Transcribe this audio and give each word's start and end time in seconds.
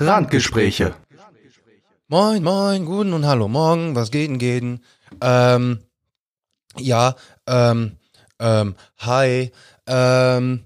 Randgespräche. 0.00 0.94
Moin, 2.06 2.42
moin, 2.42 2.84
guten 2.84 3.12
und 3.12 3.26
hallo, 3.26 3.48
morgen, 3.48 3.96
was 3.96 4.12
geht 4.12 4.30
denn, 4.30 4.38
geht 4.38 4.62
denn? 4.62 4.80
Ähm, 5.20 5.80
ja, 6.76 7.16
ähm, 7.48 7.96
ähm, 8.38 8.76
hi, 8.98 9.50
ähm, 9.88 10.64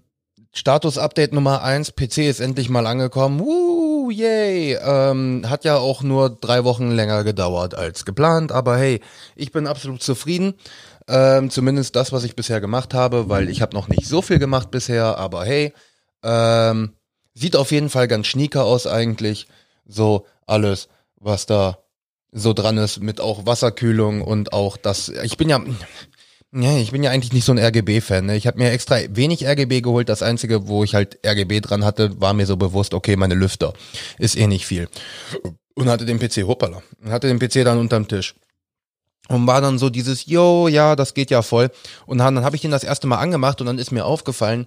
Status-Update 0.53 1.33
Nummer 1.33 1.63
eins. 1.63 1.93
PC 1.93 2.29
ist 2.29 2.41
endlich 2.41 2.69
mal 2.69 2.87
angekommen. 2.87 3.41
Woo, 3.41 4.11
yay. 4.11 4.75
Ähm, 4.75 5.47
hat 5.49 5.65
ja 5.65 5.79
auch 5.79 6.03
nur 6.03 6.29
drei 6.29 6.65
Wochen 6.65 6.91
länger 6.91 7.25
gedauert 7.25 7.75
als 7.75 8.05
geplant, 8.05 8.53
aber 8.53 8.77
hey, 8.77 9.01
ich 9.35 9.51
bin 9.51 9.67
absolut 9.67 10.03
zufrieden. 10.03 10.55
Ähm, 11.09 11.49
zumindest 11.49 11.97
das, 11.97 12.13
was 12.13 12.25
ich 12.25 12.37
bisher 12.37 12.61
gemacht 12.61 12.93
habe, 12.93 13.31
weil 13.31 13.49
ich 13.49 13.63
habe 13.63 13.75
noch 13.75 13.89
nicht 13.89 14.07
so 14.07 14.21
viel 14.21 14.39
gemacht 14.39 14.71
bisher, 14.71 15.17
aber 15.17 15.47
hey, 15.47 15.73
ähm, 16.23 16.93
sieht 17.35 17.57
auf 17.57 17.71
jeden 17.73 17.91
Fall 17.91 18.09
ganz 18.09 18.27
schnieker 18.27 18.65
aus 18.65 18.87
eigentlich. 18.87 19.47
So 19.87 20.27
alles, 20.47 20.89
was 21.17 21.47
da 21.47 21.79
so 22.33 22.53
dran 22.53 22.79
ist 22.79 23.01
mit 23.01 23.21
auch 23.21 23.47
Wasserkühlung 23.47 24.23
und 24.23 24.53
auch 24.53 24.77
das. 24.77 25.09
Ich 25.09 25.37
bin 25.37 25.49
ja, 25.49 25.63
ja, 26.55 26.77
ich 26.77 26.91
bin 26.91 27.03
ja 27.03 27.11
eigentlich 27.11 27.33
nicht 27.33 27.45
so 27.45 27.53
ein 27.53 27.59
RGB-Fan. 27.59 28.27
Ne? 28.27 28.37
Ich 28.37 28.47
habe 28.47 28.59
mir 28.59 28.71
extra 28.71 28.99
wenig 29.11 29.47
RGB 29.47 29.81
geholt. 29.81 30.09
Das 30.09 30.23
Einzige, 30.23 30.69
wo 30.69 30.85
ich 30.85 30.95
halt 30.95 31.19
RGB 31.25 31.61
dran 31.61 31.85
hatte, 31.85 32.21
war 32.21 32.35
mir 32.35 32.47
so 32.47 32.57
bewusst, 32.57 32.95
okay, 32.95 33.17
meine 33.17 33.35
Lüfter 33.35 33.73
ist 34.19 34.37
eh 34.37 34.47
nicht 34.47 34.67
viel. 34.67 34.89
Und 35.75 35.89
hatte 35.89 36.05
den 36.05 36.19
PC, 36.19 36.47
hoppala, 36.47 36.83
hatte 37.07 37.29
den 37.29 37.39
PC 37.39 37.65
dann 37.65 37.79
unterm 37.79 38.07
Tisch. 38.07 38.35
Und 39.29 39.47
war 39.47 39.61
dann 39.63 39.79
so 39.79 39.89
dieses, 39.89 40.27
yo, 40.27 40.69
ja, 40.69 40.95
das 40.95 41.15
geht 41.15 41.31
ja 41.31 41.41
voll. 41.41 41.71
Und 42.05 42.19
dann, 42.19 42.35
dann 42.35 42.45
habe 42.45 42.57
ich 42.57 42.63
den 42.63 42.71
das 42.71 42.85
erste 42.85 43.07
Mal 43.07 43.19
angemacht 43.19 43.61
und 43.61 43.67
dann 43.67 43.79
ist 43.79 43.91
mir 43.91 44.05
aufgefallen, 44.05 44.67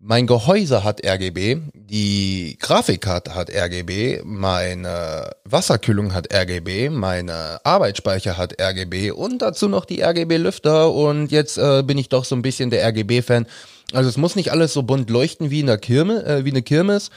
mein 0.00 0.28
Gehäuse 0.28 0.84
hat 0.84 1.04
RGB, 1.04 1.56
die 1.74 2.56
Grafikkarte 2.60 3.34
hat 3.34 3.50
RGB, 3.50 4.22
meine 4.24 5.32
Wasserkühlung 5.44 6.14
hat 6.14 6.32
RGB, 6.32 6.88
meine 6.88 7.60
Arbeitsspeicher 7.64 8.36
hat 8.36 8.60
RGB 8.60 9.10
und 9.10 9.42
dazu 9.42 9.68
noch 9.68 9.84
die 9.84 10.02
RGB-Lüfter 10.02 10.92
und 10.92 11.32
jetzt 11.32 11.58
äh, 11.58 11.82
bin 11.82 11.98
ich 11.98 12.08
doch 12.08 12.24
so 12.24 12.36
ein 12.36 12.42
bisschen 12.42 12.70
der 12.70 12.86
RGB-Fan. 12.86 13.46
Also 13.92 14.08
es 14.08 14.16
muss 14.16 14.36
nicht 14.36 14.52
alles 14.52 14.72
so 14.72 14.84
bunt 14.84 15.10
leuchten 15.10 15.50
wie 15.50 15.60
in 15.60 15.66
der 15.66 15.78
Kirme, 15.78 16.24
äh, 16.24 16.44
wie 16.44 16.50
eine 16.50 16.62
Kirmes. 16.62 17.10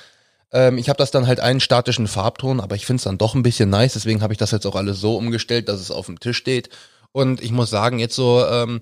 Ähm, 0.52 0.80
ich 0.80 0.90
habe 0.90 0.98
das 0.98 1.12
dann 1.12 1.28
halt 1.28 1.40
einen 1.40 1.60
statischen 1.60 2.08
Farbton, 2.08 2.60
aber 2.60 2.76
ich 2.76 2.88
finde 2.88 2.98
es 2.98 3.04
dann 3.04 3.20
doch 3.20 3.36
ein 3.36 3.44
bisschen 3.44 3.70
nice, 3.70 3.94
deswegen 3.94 4.24
habe 4.24 4.34
ich 4.34 4.40
das 4.40 4.52
jetzt 4.52 4.66
auch 4.66 4.76
alles 4.76 5.00
so 5.00 5.18
umgestellt, 5.18 5.70
dass 5.70 5.80
es 5.80 5.92
auf 5.92 6.08
dem 6.08 6.20
Tisch 6.20 6.38
steht. 6.38 6.70
Und 7.12 7.42
ich 7.42 7.52
muss 7.52 7.70
sagen, 7.70 8.00
jetzt 8.00 8.16
so 8.16 8.44
ähm, 8.46 8.82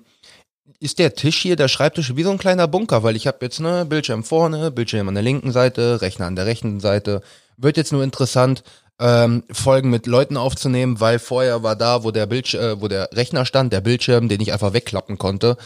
ist 0.78 0.98
der 0.98 1.14
Tisch 1.14 1.38
hier, 1.38 1.56
der 1.56 1.68
Schreibtisch, 1.68 2.16
wie 2.16 2.22
so 2.22 2.30
ein 2.30 2.38
kleiner 2.38 2.68
Bunker, 2.68 3.02
weil 3.02 3.16
ich 3.16 3.26
habe 3.26 3.38
jetzt 3.42 3.60
ne 3.60 3.84
Bildschirm 3.84 4.24
vorne, 4.24 4.70
Bildschirm 4.70 5.08
an 5.08 5.14
der 5.14 5.22
linken 5.22 5.52
Seite, 5.52 6.00
Rechner 6.00 6.26
an 6.26 6.36
der 6.36 6.46
rechten 6.46 6.80
Seite. 6.80 7.22
Wird 7.56 7.76
jetzt 7.76 7.92
nur 7.92 8.04
interessant, 8.04 8.62
ähm, 8.98 9.44
Folgen 9.50 9.90
mit 9.90 10.06
Leuten 10.06 10.36
aufzunehmen, 10.36 11.00
weil 11.00 11.18
vorher 11.18 11.62
war 11.62 11.74
da, 11.74 12.04
wo 12.04 12.10
der 12.10 12.26
Bildschirm, 12.26 12.62
äh, 12.62 12.80
wo 12.80 12.88
der 12.88 13.08
Rechner 13.12 13.46
stand, 13.46 13.72
der 13.72 13.80
Bildschirm, 13.80 14.28
den 14.28 14.40
ich 14.40 14.52
einfach 14.52 14.72
wegklappen 14.72 15.18
konnte. 15.18 15.56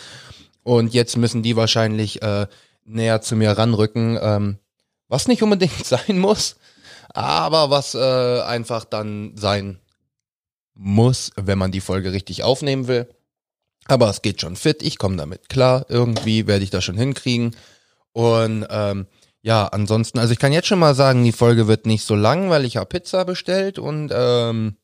Und 0.62 0.94
jetzt 0.94 1.16
müssen 1.16 1.42
die 1.42 1.56
wahrscheinlich 1.56 2.22
äh, 2.22 2.46
näher 2.84 3.20
zu 3.20 3.36
mir 3.36 3.50
ranrücken, 3.52 4.18
ähm, 4.20 4.58
was 5.08 5.28
nicht 5.28 5.42
unbedingt 5.42 5.84
sein 5.84 6.18
muss, 6.18 6.56
aber 7.08 7.70
was 7.70 7.94
äh, 7.94 8.40
einfach 8.42 8.84
dann 8.84 9.36
sein 9.36 9.80
muss, 10.74 11.30
wenn 11.36 11.58
man 11.58 11.72
die 11.72 11.80
Folge 11.80 12.12
richtig 12.12 12.42
aufnehmen 12.42 12.88
will. 12.88 13.08
Aber 13.86 14.08
es 14.08 14.22
geht 14.22 14.40
schon 14.40 14.56
fit, 14.56 14.82
ich 14.82 14.98
komme 14.98 15.16
damit 15.16 15.48
klar. 15.48 15.86
Irgendwie 15.88 16.46
werde 16.46 16.64
ich 16.64 16.70
das 16.70 16.84
schon 16.84 16.96
hinkriegen. 16.96 17.54
Und 18.12 18.66
ähm, 18.70 19.06
ja, 19.42 19.66
ansonsten, 19.66 20.18
also 20.18 20.32
ich 20.32 20.38
kann 20.38 20.52
jetzt 20.52 20.68
schon 20.68 20.78
mal 20.78 20.94
sagen, 20.94 21.22
die 21.22 21.32
Folge 21.32 21.66
wird 21.66 21.84
nicht 21.84 22.06
so 22.06 22.14
lang, 22.14 22.48
weil 22.48 22.64
ich 22.64 22.78
habe 22.78 22.86
Pizza 22.86 23.24
bestellt 23.24 23.78
und 23.78 24.10
ähm, 24.14 24.76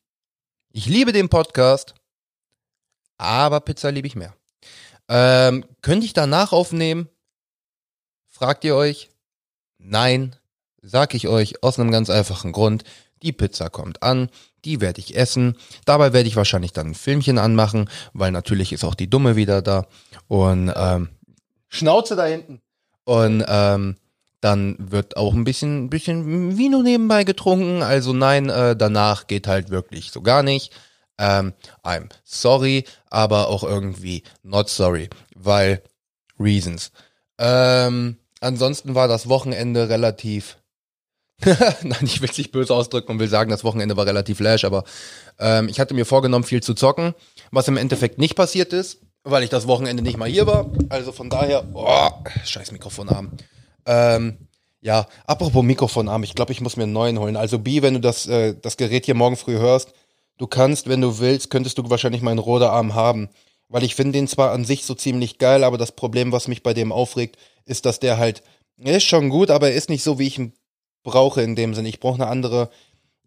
ich 0.70 0.86
liebe 0.86 1.12
den 1.12 1.30
Podcast, 1.30 1.94
aber 3.16 3.60
Pizza 3.60 3.90
liebe 3.90 4.06
ich 4.06 4.16
mehr. 4.16 4.34
Ähm, 5.08 5.64
könnte 5.80 6.04
ich 6.04 6.12
danach 6.12 6.52
aufnehmen? 6.52 7.08
Fragt 8.28 8.64
ihr 8.64 8.76
euch? 8.76 9.10
Nein, 9.78 10.36
sag 10.82 11.14
ich 11.14 11.26
euch 11.26 11.62
aus 11.62 11.78
einem 11.78 11.90
ganz 11.90 12.10
einfachen 12.10 12.52
Grund. 12.52 12.84
Die 13.22 13.32
Pizza 13.32 13.68
kommt 13.68 14.02
an, 14.02 14.30
die 14.64 14.80
werde 14.80 15.00
ich 15.00 15.16
essen. 15.16 15.56
Dabei 15.84 16.12
werde 16.12 16.28
ich 16.28 16.36
wahrscheinlich 16.36 16.72
dann 16.72 16.88
ein 16.88 16.94
Filmchen 16.94 17.38
anmachen, 17.38 17.88
weil 18.12 18.32
natürlich 18.32 18.72
ist 18.72 18.84
auch 18.84 18.94
die 18.94 19.10
Dumme 19.10 19.36
wieder 19.36 19.62
da. 19.62 19.86
Und 20.28 20.72
ähm, 20.74 21.08
Schnauze 21.68 22.16
da 22.16 22.26
hinten. 22.26 22.60
Und 23.04 23.44
ähm, 23.46 23.96
dann 24.40 24.76
wird 24.78 25.16
auch 25.16 25.34
ein 25.34 25.44
bisschen, 25.44 25.90
bisschen 25.90 26.56
Vino 26.56 26.82
nebenbei 26.82 27.24
getrunken. 27.24 27.82
Also 27.82 28.12
nein, 28.12 28.48
äh, 28.48 28.76
danach 28.76 29.26
geht 29.26 29.46
halt 29.46 29.70
wirklich 29.70 30.10
so 30.10 30.22
gar 30.22 30.42
nicht. 30.42 30.72
Ähm, 31.18 31.52
I'm 31.84 32.08
sorry, 32.24 32.84
aber 33.10 33.48
auch 33.48 33.62
irgendwie 33.62 34.22
not 34.42 34.70
sorry, 34.70 35.10
weil 35.34 35.82
Reasons. 36.38 36.92
Ähm, 37.38 38.16
ansonsten 38.40 38.94
war 38.94 39.08
das 39.08 39.28
Wochenende 39.28 39.90
relativ 39.90 40.56
Nein, 41.82 42.00
ich 42.02 42.20
will 42.20 42.28
es 42.30 42.38
nicht 42.38 42.52
böse 42.52 42.74
ausdrücken 42.74 43.12
und 43.12 43.18
will 43.18 43.28
sagen, 43.28 43.50
das 43.50 43.64
Wochenende 43.64 43.96
war 43.96 44.06
relativ 44.06 44.40
lash, 44.40 44.64
aber 44.64 44.84
ähm, 45.38 45.68
ich 45.68 45.80
hatte 45.80 45.94
mir 45.94 46.04
vorgenommen, 46.04 46.44
viel 46.44 46.62
zu 46.62 46.74
zocken, 46.74 47.14
was 47.50 47.68
im 47.68 47.76
Endeffekt 47.76 48.18
nicht 48.18 48.34
passiert 48.36 48.72
ist, 48.72 49.00
weil 49.24 49.42
ich 49.42 49.50
das 49.50 49.66
Wochenende 49.66 50.02
nicht 50.02 50.18
mal 50.18 50.28
hier 50.28 50.46
war. 50.46 50.70
Also 50.88 51.12
von 51.12 51.30
daher, 51.30 51.64
oh, 51.72 52.10
scheiß 52.44 52.72
Mikrofonarm. 52.72 53.32
Ähm, 53.86 54.48
ja, 54.82 55.06
apropos 55.26 55.62
Mikrofonarm, 55.62 56.22
ich 56.22 56.34
glaube, 56.34 56.52
ich 56.52 56.60
muss 56.60 56.76
mir 56.76 56.84
einen 56.84 56.92
neuen 56.92 57.18
holen. 57.18 57.36
Also 57.36 57.58
B, 57.58 57.82
wenn 57.82 57.94
du 57.94 58.00
das, 58.00 58.26
äh, 58.26 58.54
das 58.60 58.76
Gerät 58.76 59.06
hier 59.06 59.14
morgen 59.14 59.36
früh 59.36 59.58
hörst, 59.58 59.92
du 60.38 60.46
kannst, 60.46 60.88
wenn 60.88 61.00
du 61.00 61.18
willst, 61.18 61.50
könntest 61.50 61.78
du 61.78 61.88
wahrscheinlich 61.88 62.22
meinen 62.22 62.38
Roderarm 62.38 62.94
haben. 62.94 63.28
Weil 63.68 63.84
ich 63.84 63.94
finde 63.94 64.12
den 64.12 64.26
zwar 64.26 64.52
an 64.52 64.64
sich 64.64 64.84
so 64.84 64.94
ziemlich 64.94 65.38
geil, 65.38 65.64
aber 65.64 65.78
das 65.78 65.92
Problem, 65.92 66.32
was 66.32 66.48
mich 66.48 66.62
bei 66.62 66.74
dem 66.74 66.90
aufregt, 66.90 67.36
ist, 67.66 67.86
dass 67.86 68.00
der 68.00 68.18
halt, 68.18 68.42
er 68.78 68.96
ist 68.96 69.04
schon 69.04 69.28
gut, 69.28 69.50
aber 69.50 69.68
er 69.68 69.74
ist 69.74 69.90
nicht 69.90 70.02
so, 70.02 70.18
wie 70.18 70.26
ich 70.26 70.38
ihn 70.38 70.54
brauche 71.02 71.42
in 71.42 71.56
dem 71.56 71.74
Sinne. 71.74 71.88
Ich 71.88 72.00
brauche 72.00 72.20
eine 72.20 72.30
andere, 72.30 72.70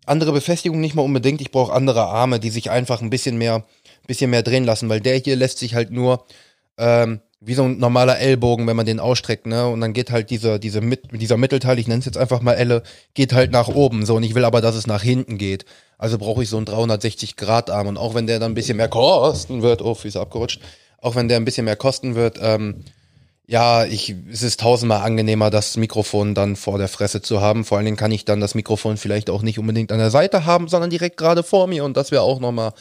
andere 0.05 0.31
Befestigung 0.31 0.79
nicht 0.79 0.95
mal 0.95 1.01
unbedingt. 1.01 1.41
Ich 1.41 1.51
brauche 1.51 1.73
andere 1.73 2.03
Arme, 2.03 2.39
die 2.39 2.49
sich 2.49 2.71
einfach 2.71 3.01
ein 3.01 3.09
bisschen 3.09 3.37
mehr, 3.37 3.63
bisschen 4.07 4.29
mehr 4.29 4.43
drehen 4.43 4.65
lassen, 4.65 4.89
weil 4.89 5.01
der 5.01 5.17
hier 5.17 5.35
lässt 5.35 5.59
sich 5.59 5.75
halt 5.75 5.91
nur 5.91 6.25
ähm, 6.77 7.21
wie 7.45 7.53
so 7.53 7.63
ein 7.63 7.77
normaler 7.77 8.19
Ellbogen, 8.19 8.67
wenn 8.67 8.75
man 8.75 8.85
den 8.85 8.99
ausstreckt, 8.99 9.47
ne? 9.47 9.67
Und 9.67 9.81
dann 9.81 9.93
geht 9.93 10.11
halt 10.11 10.29
dieser, 10.29 10.59
diese 10.59 10.79
mit, 10.79 11.09
dieser 11.11 11.35
Mittelteil, 11.35 11.77
ich 11.77 11.87
nenne 11.87 11.99
es 11.99 12.05
jetzt 12.05 12.17
einfach 12.17 12.41
mal 12.41 12.53
Elle, 12.53 12.83
geht 13.13 13.33
halt 13.33 13.51
nach 13.51 13.67
oben. 13.67 14.05
So, 14.05 14.15
und 14.15 14.23
ich 14.23 14.33
will 14.33 14.45
aber, 14.45 14.61
dass 14.61 14.75
es 14.75 14.87
nach 14.87 15.03
hinten 15.03 15.37
geht. 15.37 15.65
Also 15.97 16.17
brauche 16.17 16.43
ich 16.43 16.49
so 16.49 16.57
einen 16.57 16.65
360 16.65 17.35
Grad 17.35 17.69
Arm. 17.69 17.87
Und 17.87 17.97
auch 17.97 18.15
wenn 18.15 18.27
der 18.27 18.39
dann 18.39 18.53
ein 18.53 18.55
bisschen 18.55 18.77
mehr 18.77 18.87
kosten 18.87 19.61
wird, 19.61 19.81
oh, 19.81 19.93
Füße 19.93 20.19
abgerutscht, 20.19 20.61
auch 20.99 21.15
wenn 21.15 21.27
der 21.27 21.37
ein 21.37 21.45
bisschen 21.45 21.65
mehr 21.65 21.75
kosten 21.75 22.15
wird, 22.15 22.39
ähm, 22.41 22.85
ja, 23.45 23.85
ich, 23.85 24.15
es 24.31 24.41
ist 24.41 24.61
tausendmal 24.61 25.01
angenehmer, 25.01 25.49
das 25.49 25.75
Mikrofon 25.75 26.33
dann 26.33 26.55
vor 26.55 26.77
der 26.77 26.87
Fresse 26.87 27.21
zu 27.21 27.41
haben. 27.41 27.65
Vor 27.65 27.77
allen 27.77 27.85
Dingen 27.85 27.97
kann 27.97 28.11
ich 28.11 28.25
dann 28.25 28.39
das 28.39 28.55
Mikrofon 28.55 28.97
vielleicht 28.97 29.29
auch 29.29 29.41
nicht 29.41 29.59
unbedingt 29.59 29.91
an 29.91 29.99
der 29.99 30.11
Seite 30.11 30.45
haben, 30.45 30.69
sondern 30.69 30.89
direkt 30.89 31.17
gerade 31.17 31.43
vor 31.43 31.67
mir 31.67 31.83
und 31.83 31.97
das 31.97 32.11
wäre 32.11 32.21
auch 32.21 32.39
nochmal 32.39 32.73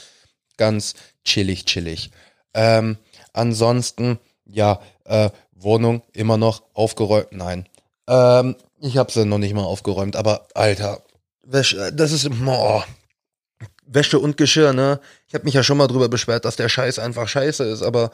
ganz 0.56 0.94
chillig, 1.24 1.64
chillig. 1.64 2.10
Ähm, 2.54 2.96
ansonsten, 3.32 4.18
ja, 4.46 4.80
äh, 5.04 5.30
Wohnung 5.54 6.02
immer 6.12 6.36
noch 6.36 6.62
aufgeräumt. 6.74 7.32
Nein. 7.32 7.68
Ähm, 8.08 8.56
ich 8.80 8.96
habe 8.96 9.12
sie 9.12 9.24
noch 9.24 9.38
nicht 9.38 9.54
mal 9.54 9.64
aufgeräumt, 9.64 10.16
aber 10.16 10.46
Alter, 10.54 11.02
Wäsche, 11.44 11.92
das 11.92 12.12
ist 12.12 12.28
oh, 12.46 12.82
Wäsche 13.86 14.18
und 14.18 14.36
Geschirr, 14.36 14.72
ne? 14.72 15.00
Ich 15.26 15.34
habe 15.34 15.44
mich 15.44 15.54
ja 15.54 15.62
schon 15.62 15.76
mal 15.76 15.88
drüber 15.88 16.08
beschwert, 16.08 16.44
dass 16.44 16.56
der 16.56 16.68
Scheiß 16.68 16.98
einfach 16.98 17.28
scheiße 17.28 17.64
ist, 17.64 17.82
aber 17.82 18.10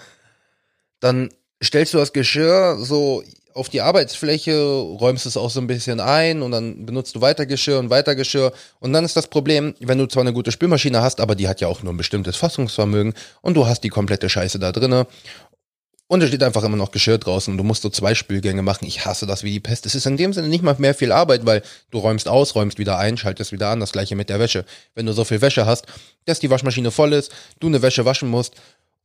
dann 1.00 1.30
stellst 1.62 1.94
du 1.94 1.98
das 1.98 2.12
Geschirr 2.12 2.78
so 2.80 3.22
auf 3.54 3.68
die 3.68 3.80
Arbeitsfläche, 3.80 4.56
räumst 4.60 5.26
es 5.26 5.36
auch 5.36 5.50
so 5.50 5.60
ein 5.60 5.66
bisschen 5.66 5.98
ein 5.98 6.42
und 6.42 6.52
dann 6.52 6.86
benutzt 6.86 7.16
du 7.16 7.20
weiter 7.20 7.44
Geschirr 7.44 7.80
und 7.80 7.90
weiter 7.90 8.14
Geschirr. 8.14 8.52
Und 8.78 8.92
dann 8.92 9.04
ist 9.04 9.16
das 9.16 9.26
Problem, 9.26 9.74
wenn 9.80 9.98
du 9.98 10.06
zwar 10.06 10.20
eine 10.20 10.32
gute 10.32 10.52
Spülmaschine 10.52 11.02
hast, 11.02 11.20
aber 11.20 11.34
die 11.34 11.48
hat 11.48 11.60
ja 11.60 11.66
auch 11.66 11.82
nur 11.82 11.92
ein 11.92 11.96
bestimmtes 11.96 12.36
Fassungsvermögen 12.36 13.14
und 13.42 13.54
du 13.54 13.66
hast 13.66 13.82
die 13.82 13.88
komplette 13.88 14.28
Scheiße 14.28 14.60
da 14.60 14.70
drinne. 14.70 15.06
Und 16.10 16.22
es 16.22 16.28
steht 16.28 16.42
einfach 16.42 16.64
immer 16.64 16.76
noch 16.76 16.90
Geschirr 16.90 17.18
draußen 17.18 17.52
und 17.52 17.58
du 17.58 17.64
musst 17.64 17.82
so 17.82 17.90
zwei 17.90 18.14
Spülgänge 18.14 18.62
machen. 18.62 18.86
Ich 18.86 19.04
hasse 19.04 19.26
das 19.26 19.42
wie 19.42 19.50
die 19.50 19.60
Pest. 19.60 19.84
Es 19.84 19.94
ist 19.94 20.06
in 20.06 20.16
dem 20.16 20.32
Sinne 20.32 20.48
nicht 20.48 20.62
mal 20.62 20.74
mehr 20.78 20.94
viel 20.94 21.12
Arbeit, 21.12 21.44
weil 21.44 21.62
du 21.90 21.98
räumst 21.98 22.28
aus, 22.28 22.54
räumst 22.54 22.78
wieder 22.78 22.96
ein, 22.96 23.18
schaltest 23.18 23.52
wieder 23.52 23.68
an. 23.68 23.80
Das 23.80 23.92
gleiche 23.92 24.16
mit 24.16 24.30
der 24.30 24.40
Wäsche. 24.40 24.64
Wenn 24.94 25.04
du 25.04 25.12
so 25.12 25.24
viel 25.24 25.42
Wäsche 25.42 25.66
hast, 25.66 25.84
dass 26.24 26.40
die 26.40 26.48
Waschmaschine 26.48 26.92
voll 26.92 27.12
ist, 27.12 27.30
du 27.60 27.66
eine 27.66 27.82
Wäsche 27.82 28.06
waschen 28.06 28.30
musst 28.30 28.54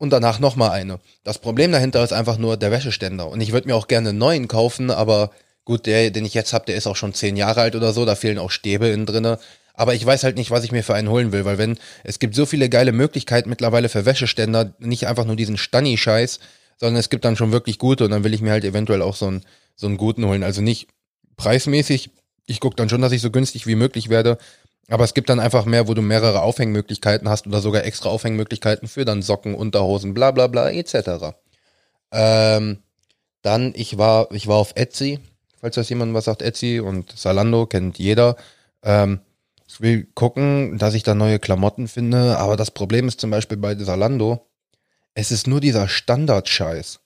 und 0.03 0.09
danach 0.09 0.37
nochmal 0.37 0.71
eine. 0.71 0.99
Das 1.23 1.39
Problem 1.39 1.71
dahinter 1.71 2.03
ist 2.03 2.11
einfach 2.11 2.37
nur 2.37 2.57
der 2.57 2.71
Wäscheständer. 2.71 3.29
Und 3.29 3.39
ich 3.39 3.53
würde 3.53 3.69
mir 3.69 3.75
auch 3.77 3.87
gerne 3.87 4.09
einen 4.09 4.17
neuen 4.17 4.49
kaufen, 4.49 4.91
aber 4.91 5.31
gut, 5.63 5.85
der, 5.85 6.11
den 6.11 6.25
ich 6.25 6.33
jetzt 6.33 6.51
habe, 6.51 6.65
der 6.65 6.75
ist 6.75 6.87
auch 6.87 6.97
schon 6.97 7.13
zehn 7.13 7.37
Jahre 7.37 7.61
alt 7.61 7.73
oder 7.73 7.93
so, 7.93 8.03
da 8.03 8.15
fehlen 8.15 8.37
auch 8.37 8.51
Stäbe 8.51 8.89
innen 8.89 9.05
drinne. 9.05 9.39
Aber 9.73 9.93
ich 9.93 10.05
weiß 10.05 10.25
halt 10.25 10.35
nicht, 10.35 10.51
was 10.51 10.65
ich 10.65 10.73
mir 10.73 10.83
für 10.83 10.93
einen 10.93 11.07
holen 11.07 11.31
will, 11.31 11.45
weil 11.45 11.57
wenn, 11.57 11.79
es 12.03 12.19
gibt 12.19 12.35
so 12.35 12.45
viele 12.45 12.67
geile 12.67 12.91
Möglichkeiten 12.91 13.49
mittlerweile 13.49 13.87
für 13.87 14.05
Wäscheständer, 14.05 14.73
nicht 14.77 15.07
einfach 15.07 15.23
nur 15.23 15.37
diesen 15.37 15.55
Stanni-Scheiß, 15.55 16.41
sondern 16.77 16.99
es 16.99 17.09
gibt 17.09 17.23
dann 17.23 17.37
schon 17.37 17.53
wirklich 17.53 17.79
gute 17.79 18.03
und 18.03 18.11
dann 18.11 18.25
will 18.25 18.33
ich 18.33 18.41
mir 18.41 18.51
halt 18.51 18.65
eventuell 18.65 19.01
auch 19.01 19.15
so 19.15 19.27
einen, 19.27 19.45
so 19.77 19.87
einen 19.87 19.95
guten 19.95 20.25
holen. 20.25 20.43
Also 20.43 20.61
nicht 20.61 20.89
preismäßig 21.37 22.09
ich 22.45 22.59
gucke 22.59 22.75
dann 22.75 22.89
schon, 22.89 23.01
dass 23.01 23.11
ich 23.11 23.21
so 23.21 23.31
günstig 23.31 23.67
wie 23.67 23.75
möglich 23.75 24.09
werde. 24.09 24.37
Aber 24.89 25.03
es 25.03 25.13
gibt 25.13 25.29
dann 25.29 25.39
einfach 25.39 25.65
mehr, 25.65 25.87
wo 25.87 25.93
du 25.93 26.01
mehrere 26.01 26.41
Aufhängmöglichkeiten 26.41 27.29
hast 27.29 27.47
oder 27.47 27.61
sogar 27.61 27.85
extra 27.85 28.09
Aufhängmöglichkeiten 28.09 28.87
für 28.87 29.05
dann 29.05 29.21
Socken, 29.21 29.55
Unterhosen, 29.55 30.13
bla 30.13 30.31
bla 30.31 30.47
bla 30.47 30.69
etc. 30.69 31.35
Ähm, 32.11 32.79
dann, 33.41 33.73
ich 33.75 33.97
war, 33.97 34.31
ich 34.31 34.47
war 34.47 34.57
auf 34.57 34.73
Etsy, 34.75 35.19
falls 35.59 35.75
das 35.75 35.89
jemand 35.89 36.13
was 36.13 36.25
sagt, 36.25 36.41
Etsy 36.41 36.79
und 36.79 37.11
Salando 37.17 37.65
kennt 37.65 37.97
jeder. 37.97 38.35
Ähm, 38.83 39.21
ich 39.67 39.81
will 39.81 40.07
gucken, 40.13 40.77
dass 40.77 40.93
ich 40.93 41.03
da 41.03 41.15
neue 41.15 41.39
Klamotten 41.39 41.87
finde, 41.87 42.37
aber 42.37 42.57
das 42.57 42.71
Problem 42.71 43.07
ist 43.07 43.19
zum 43.19 43.31
Beispiel 43.31 43.57
bei 43.57 43.75
Salando, 43.75 44.47
es 45.15 45.31
ist 45.31 45.47
nur 45.47 45.61
dieser 45.61 45.87
Standardscheiß. 45.87 46.99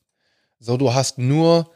So, 0.59 0.77
du 0.77 0.93
hast 0.93 1.17
nur 1.17 1.71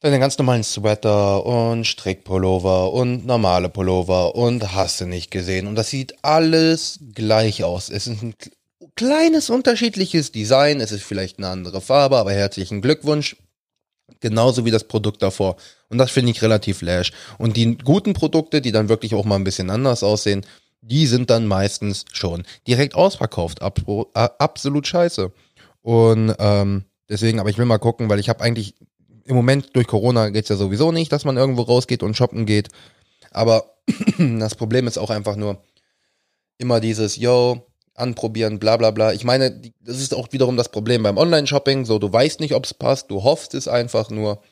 deine 0.00 0.18
ganz 0.18 0.36
normalen 0.38 0.64
Sweater 0.64 1.44
und 1.44 1.86
Strickpullover 1.86 2.92
und 2.92 3.26
normale 3.26 3.68
Pullover 3.68 4.34
und 4.34 4.74
hast 4.74 5.00
du 5.00 5.06
nicht 5.06 5.30
gesehen. 5.30 5.66
Und 5.66 5.74
das 5.74 5.90
sieht 5.90 6.14
alles 6.22 6.98
gleich 7.14 7.64
aus. 7.64 7.88
Es 7.88 8.06
ist 8.06 8.22
ein 8.22 8.34
kleines 8.94 9.50
unterschiedliches 9.50 10.32
Design, 10.32 10.80
es 10.80 10.92
ist 10.92 11.04
vielleicht 11.04 11.38
eine 11.38 11.48
andere 11.48 11.80
Farbe, 11.80 12.18
aber 12.18 12.32
herzlichen 12.32 12.80
Glückwunsch. 12.80 13.36
Genauso 14.20 14.64
wie 14.64 14.70
das 14.70 14.84
Produkt 14.84 15.22
davor. 15.22 15.56
Und 15.88 15.98
das 15.98 16.10
finde 16.10 16.30
ich 16.30 16.40
relativ 16.40 16.80
lash. 16.80 17.12
Und 17.38 17.56
die 17.56 17.76
guten 17.76 18.12
Produkte, 18.12 18.60
die 18.60 18.72
dann 18.72 18.88
wirklich 18.88 19.14
auch 19.14 19.24
mal 19.24 19.34
ein 19.34 19.44
bisschen 19.44 19.68
anders 19.68 20.02
aussehen, 20.02 20.44
die 20.80 21.06
sind 21.06 21.28
dann 21.30 21.46
meistens 21.46 22.04
schon 22.12 22.44
direkt 22.66 22.94
ausverkauft. 22.94 23.60
Ab, 23.62 23.80
absolut 24.14 24.86
scheiße. 24.86 25.32
Und 25.82 26.34
ähm, 26.38 26.84
deswegen, 27.08 27.40
aber 27.40 27.50
ich 27.50 27.58
will 27.58 27.66
mal 27.66 27.78
gucken, 27.78 28.08
weil 28.08 28.20
ich 28.20 28.28
habe 28.28 28.42
eigentlich 28.42 28.74
im 29.26 29.36
Moment 29.36 29.70
durch 29.74 29.86
Corona 29.86 30.30
geht's 30.30 30.48
ja 30.48 30.56
sowieso 30.56 30.92
nicht, 30.92 31.12
dass 31.12 31.24
man 31.24 31.36
irgendwo 31.36 31.62
rausgeht 31.62 32.02
und 32.02 32.16
shoppen 32.16 32.46
geht. 32.46 32.68
Aber 33.30 33.76
das 34.18 34.54
Problem 34.54 34.86
ist 34.86 34.98
auch 34.98 35.10
einfach 35.10 35.36
nur 35.36 35.62
immer 36.58 36.80
dieses, 36.80 37.16
yo, 37.16 37.66
anprobieren, 37.94 38.58
bla 38.58 38.76
bla 38.76 38.90
bla. 38.90 39.12
Ich 39.12 39.24
meine, 39.24 39.60
das 39.80 40.00
ist 40.00 40.14
auch 40.14 40.32
wiederum 40.32 40.56
das 40.56 40.68
Problem 40.70 41.02
beim 41.02 41.16
Online-Shopping. 41.16 41.84
So, 41.84 41.98
du 41.98 42.12
weißt 42.12 42.40
nicht, 42.40 42.54
ob 42.54 42.64
es 42.64 42.74
passt, 42.74 43.10
du 43.10 43.24
hoffst 43.24 43.54
es 43.54 43.68
einfach 43.68 44.10
nur. 44.10 44.42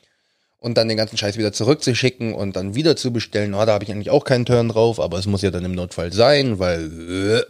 Und 0.59 0.79
dann 0.79 0.89
den 0.89 0.97
ganzen 0.97 1.19
Scheiß 1.19 1.37
wieder 1.37 1.53
zurückzuschicken 1.53 2.33
und 2.33 2.57
dann 2.57 2.75
wieder 2.75 2.97
zu 2.97 3.13
bestellen, 3.13 3.53
oh, 3.53 3.67
da 3.67 3.75
habe 3.75 3.85
ich 3.85 3.93
eigentlich 3.93 4.09
auch 4.09 4.25
keinen 4.25 4.47
Turn 4.47 4.71
drauf, 4.71 4.99
aber 4.99 5.19
es 5.19 5.27
muss 5.27 5.43
ja 5.43 5.51
dann 5.51 5.65
im 5.65 5.75
Notfall 5.75 6.11
sein, 6.11 6.59
weil 6.59 6.85
äh, 6.87 7.43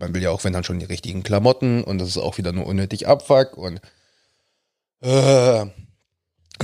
man 0.00 0.12
will 0.14 0.22
ja 0.22 0.30
auch, 0.30 0.42
wenn 0.42 0.52
dann 0.52 0.64
schon 0.64 0.80
die 0.80 0.84
richtigen 0.84 1.22
Klamotten 1.22 1.84
und 1.84 2.00
das 2.00 2.08
ist 2.08 2.18
auch 2.18 2.36
wieder 2.36 2.50
nur 2.50 2.66
unnötig 2.66 3.06
Abfuck 3.06 3.56
und 3.56 3.80
äh, 5.00 5.66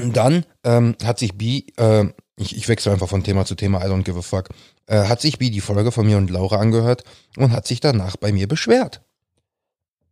dann 0.00 0.44
ähm, 0.64 0.96
hat 1.04 1.18
sich 1.18 1.36
B, 1.36 1.64
äh, 1.76 2.06
ich, 2.36 2.56
ich 2.56 2.68
wechsle 2.68 2.92
einfach 2.92 3.08
von 3.08 3.24
Thema 3.24 3.44
zu 3.44 3.54
Thema, 3.54 3.84
I 3.84 3.88
don't 3.88 4.02
give 4.02 4.18
a 4.18 4.22
fuck, 4.22 4.48
äh, 4.86 5.04
hat 5.04 5.20
sich 5.20 5.38
B 5.38 5.50
die 5.50 5.60
Folge 5.60 5.92
von 5.92 6.06
mir 6.06 6.16
und 6.16 6.30
Laura 6.30 6.56
angehört 6.56 7.04
und 7.36 7.52
hat 7.52 7.66
sich 7.66 7.80
danach 7.80 8.16
bei 8.16 8.32
mir 8.32 8.48
beschwert. 8.48 9.02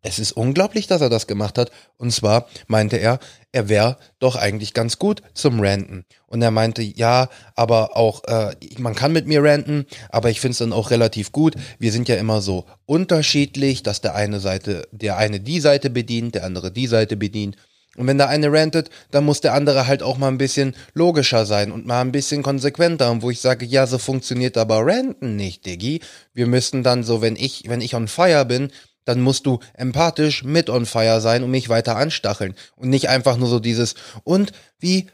Es 0.01 0.21
ist 0.21 0.33
unglaublich, 0.33 0.87
dass 0.87 1.01
er 1.01 1.09
das 1.09 1.27
gemacht 1.27 1.59
hat. 1.59 1.73
Und 1.97 2.13
zwar 2.13 2.47
meinte 2.69 2.97
er, 2.97 3.19
er 3.51 3.69
wäre 3.69 3.99
doch 4.21 4.37
eigentlich 4.37 4.73
ganz 4.73 4.99
gut 4.99 5.23
zum 5.35 5.61
Ranten. 5.61 6.05
Und 6.29 6.41
er 6.41 6.53
meinte, 6.53 6.83
ja, 6.83 7.29
aber 7.57 7.97
auch, 7.97 8.23
äh, 8.25 8.55
man 8.79 8.95
kann 8.95 9.13
mit 9.13 9.27
mir 9.27 9.43
ranten, 9.43 9.87
aber 10.09 10.31
ich 10.31 10.41
finde 10.41 10.53
es 10.53 10.59
dann 10.59 10.73
auch 10.73 10.91
relativ 10.91 11.33
gut. 11.33 11.57
Wir 11.81 11.91
sind 11.91 12.09
ja 12.09 12.15
immer 12.15 12.41
so 12.41 12.65
unterschiedlich, 12.87 13.83
dass 13.83 14.01
der 14.01 14.15
eine 14.15 14.39
Seite, 14.39 14.87
der 14.93 15.17
eine 15.17 15.41
die 15.41 15.61
Seite 15.61 15.91
bedient, 15.91 16.37
der 16.37 16.45
andere 16.45 16.71
die 16.71 16.87
Seite 16.87 17.17
bedient. 17.17 17.57
Und 17.99 18.07
wenn 18.07 18.17
der 18.17 18.29
eine 18.29 18.53
rantet, 18.53 18.91
dann 19.11 19.25
muss 19.25 19.41
der 19.41 19.55
andere 19.55 19.87
halt 19.87 20.03
auch 20.03 20.19
mal 20.19 20.29
ein 20.29 20.39
bisschen 20.39 20.75
logischer 20.95 21.45
sein 21.45 21.73
und 21.73 21.85
mal 21.85 22.01
ein 22.01 22.13
bisschen 22.13 22.43
konsequenter. 22.43 23.11
Und 23.11 23.23
wo 23.23 23.31
ich 23.31 23.41
sage, 23.41 23.67
ja, 23.67 23.87
so 23.87 23.99
funktioniert 23.99 24.57
aber 24.57 24.87
Ranten 24.87 25.37
nicht, 25.37 25.67
Diggi. 25.67 26.01
Wir 26.33 26.47
müssten 26.47 26.83
dann 26.83 27.03
so, 27.03 27.21
wenn 27.21 27.37
ich, 27.37 27.65
wenn 27.67 27.81
ich 27.81 27.95
on 27.95 28.09
fire 28.09 28.45
bin, 28.45 28.71
dann 29.05 29.21
musst 29.21 29.47
du 29.47 29.59
empathisch 29.75 30.45
mit 30.45 30.71
on 30.71 30.87
fire 30.87 31.21
sein 31.21 31.43
und 31.43 31.51
mich 31.51 31.69
weiter 31.69 31.97
anstacheln. 31.97 32.55
Und 32.77 32.91
nicht 32.91 33.09
einfach 33.09 33.37
nur 33.37 33.49
so 33.49 33.59
dieses, 33.59 33.95
und 34.23 34.53
wie 34.79 35.07